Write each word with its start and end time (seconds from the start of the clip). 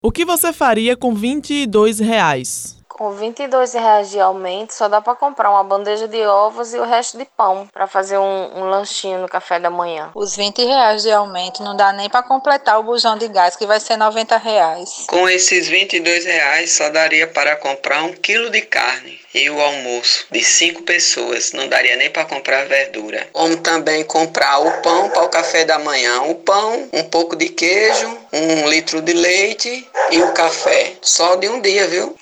O 0.00 0.12
que 0.12 0.24
você 0.24 0.52
faria 0.52 0.96
com 0.96 1.12
22 1.12 1.98
reais? 1.98 2.77
Com 2.98 3.12
22 3.12 3.74
reais 3.74 4.10
de 4.10 4.18
aumento, 4.18 4.74
só 4.74 4.88
dá 4.88 5.00
para 5.00 5.14
comprar 5.14 5.52
uma 5.52 5.62
bandeja 5.62 6.08
de 6.08 6.20
ovos 6.26 6.74
e 6.74 6.78
o 6.78 6.84
resto 6.84 7.16
de 7.16 7.24
pão 7.24 7.68
para 7.72 7.86
fazer 7.86 8.18
um, 8.18 8.58
um, 8.58 8.64
lanchinho 8.68 9.20
no 9.20 9.28
café 9.28 9.60
da 9.60 9.70
manhã. 9.70 10.10
Os 10.16 10.34
20 10.34 10.64
reais 10.64 11.04
de 11.04 11.12
aumento 11.12 11.62
não 11.62 11.76
dá 11.76 11.92
nem 11.92 12.10
para 12.10 12.24
completar 12.24 12.80
o 12.80 12.82
bujão 12.82 13.16
de 13.16 13.28
gás, 13.28 13.54
que 13.54 13.68
vai 13.68 13.78
ser 13.78 13.96
90 13.96 14.36
reais. 14.38 15.04
Com 15.06 15.28
esses 15.28 15.68
22 15.68 16.24
reais, 16.24 16.72
só 16.72 16.90
daria 16.90 17.28
para 17.28 17.54
comprar 17.54 18.02
um 18.02 18.12
quilo 18.14 18.50
de 18.50 18.62
carne 18.62 19.20
e 19.32 19.48
o 19.48 19.60
almoço 19.60 20.26
de 20.32 20.42
cinco 20.42 20.82
pessoas. 20.82 21.52
Não 21.52 21.68
daria 21.68 21.94
nem 21.94 22.10
para 22.10 22.24
comprar 22.24 22.66
verdura. 22.66 23.28
Como 23.32 23.56
também 23.58 24.02
comprar 24.02 24.58
o 24.58 24.82
pão 24.82 25.08
para 25.10 25.22
o 25.22 25.28
café 25.28 25.64
da 25.64 25.78
manhã. 25.78 26.22
O 26.22 26.34
pão, 26.34 26.88
um 26.92 27.04
pouco 27.04 27.36
de 27.36 27.48
queijo, 27.48 28.18
um 28.32 28.68
litro 28.68 29.00
de 29.00 29.12
leite 29.12 29.86
e 30.10 30.20
o 30.20 30.32
café. 30.32 30.94
Só 31.00 31.36
de 31.36 31.48
um 31.48 31.60
dia, 31.60 31.86
viu? 31.86 32.16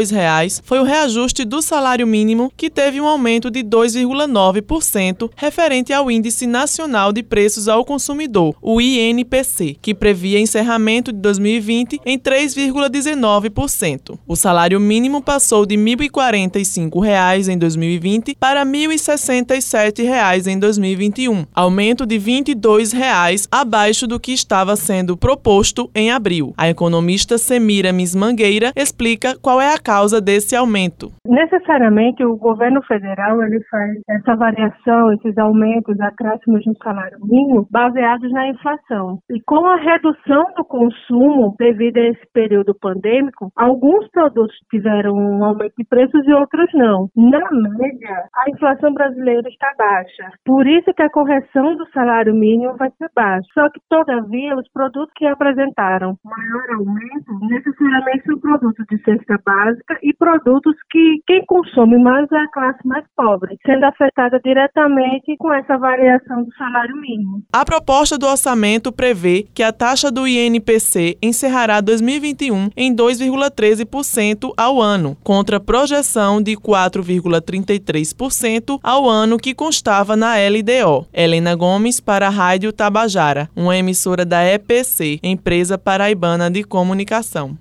22,00 0.00 0.60
foi 0.64 0.78
o 0.78 0.84
reajuste 0.84 1.44
do 1.44 1.60
salário 1.60 2.06
mínimo, 2.06 2.52
que 2.56 2.70
teve 2.70 3.00
um 3.00 3.06
aumento 3.06 3.50
de 3.50 3.62
2,9% 3.62 5.30
referente 5.36 5.92
ao 5.92 6.10
Índice 6.10 6.46
Nacional 6.46 7.12
de 7.12 7.22
Preços 7.22 7.68
ao 7.68 7.84
Consumidor, 7.84 8.54
o 8.62 8.80
INPC, 8.80 9.76
que 9.80 9.94
previa 9.94 10.40
encerramento 10.40 11.12
de 11.12 11.18
2020 11.18 12.00
em 12.04 12.18
3,19%. 12.18 14.18
O 14.26 14.36
salário 14.36 14.80
mínimo 14.80 15.22
passou 15.22 15.66
de 15.66 15.76
R$ 15.76 15.82
1.045 15.82 17.48
em 17.48 17.58
2020 17.58 18.36
para 18.38 18.62
R$ 18.62 18.70
1.067 18.70 20.46
em 20.46 20.58
2021, 20.58 21.44
aumento 21.54 22.06
de 22.06 22.16
R$ 22.16 22.42
22,00 22.42 23.48
abaixo 23.50 24.06
do 24.06 24.18
que 24.18 24.32
estava 24.32 24.76
sendo 24.76 25.16
proposto 25.16 25.90
em 25.94 26.10
abril. 26.10 26.54
A 26.56 26.68
economista 26.68 27.38
Semiramis 27.38 28.14
Mangueira 28.14 28.72
explica 28.76 29.36
qual 29.40 29.60
é 29.60 29.72
a 29.72 29.78
causa 29.90 30.20
desse 30.20 30.54
aumento. 30.54 31.10
Necessariamente 31.26 32.24
o 32.24 32.36
governo 32.36 32.80
federal 32.82 33.42
ele 33.42 33.60
faz 33.68 33.90
essa 34.08 34.36
variação, 34.36 35.12
esses 35.14 35.36
aumentos, 35.36 35.98
acréscimos 36.00 36.64
no 36.64 36.76
salário 36.76 37.18
mínimo, 37.24 37.66
baseados 37.68 38.30
na 38.30 38.46
inflação. 38.46 39.18
E 39.28 39.40
com 39.40 39.66
a 39.66 39.74
redução 39.74 40.44
do 40.56 40.64
consumo 40.64 41.56
devido 41.58 41.96
a 41.96 42.06
esse 42.06 42.24
período 42.32 42.72
pandêmico, 42.72 43.50
alguns 43.56 44.08
produtos 44.10 44.56
tiveram 44.70 45.12
um 45.12 45.44
aumento 45.44 45.74
de 45.76 45.84
preços 45.84 46.24
e 46.24 46.32
outros 46.34 46.70
não. 46.72 47.08
Na 47.16 47.40
média, 47.50 48.28
a 48.32 48.50
inflação 48.50 48.94
brasileira 48.94 49.48
está 49.48 49.74
baixa. 49.76 50.30
Por 50.44 50.68
isso 50.68 50.94
que 50.94 51.02
a 51.02 51.10
correção 51.10 51.74
do 51.76 51.88
salário 51.90 52.32
mínimo 52.32 52.76
vai 52.76 52.90
ser 52.96 53.10
baixa. 53.14 53.48
Só 53.54 53.68
que, 53.70 53.80
todavia, 53.88 54.54
os 54.56 54.70
produtos 54.72 55.12
que 55.16 55.26
apresentaram 55.26 56.16
maior 56.24 56.78
aumento 56.78 57.46
necessariamente 57.48 58.24
são 58.24 58.38
produtos 58.38 58.86
de 58.88 59.02
cesta 59.02 59.40
básica 59.80 59.98
e 60.02 60.12
produtos 60.14 60.74
que 60.90 61.20
quem 61.26 61.44
consome 61.46 61.98
mais 61.98 62.30
é 62.30 62.36
a 62.36 62.50
classe 62.52 62.86
mais 62.86 63.04
pobre, 63.16 63.56
sendo 63.64 63.84
afetada 63.84 64.38
diretamente 64.42 65.34
com 65.38 65.50
essa 65.52 65.78
variação 65.78 66.44
do 66.44 66.54
salário 66.54 66.96
mínimo. 66.96 67.42
A 67.52 67.64
proposta 67.64 68.18
do 68.18 68.26
orçamento 68.26 68.90
prevê 68.92 69.46
que 69.54 69.62
a 69.62 69.72
taxa 69.72 70.10
do 70.10 70.26
INPC 70.26 71.16
encerrará 71.22 71.80
2021 71.80 72.70
em 72.76 72.92
2,13% 72.94 74.52
ao 74.56 74.80
ano, 74.80 75.16
contra 75.22 75.58
a 75.58 75.60
projeção 75.60 76.42
de 76.42 76.56
4,33% 76.56 78.80
ao 78.82 79.08
ano 79.08 79.38
que 79.38 79.54
constava 79.54 80.16
na 80.16 80.34
LDO. 80.36 81.06
Helena 81.12 81.54
Gomes 81.54 82.00
para 82.00 82.26
a 82.26 82.30
Rádio 82.30 82.72
Tabajara, 82.72 83.48
uma 83.56 83.76
emissora 83.76 84.24
da 84.24 84.44
EPC, 84.44 85.20
Empresa 85.22 85.78
Paraibana 85.78 86.50
de 86.50 86.64
Comunicação. 86.64 87.56